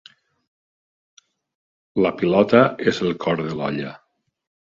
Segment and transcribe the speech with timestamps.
[2.05, 2.61] La pilota
[2.93, 3.93] és el cor de l'olla.